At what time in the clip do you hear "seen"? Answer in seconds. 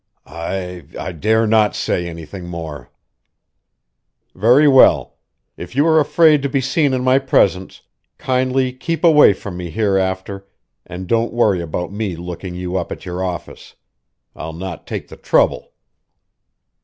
6.59-6.91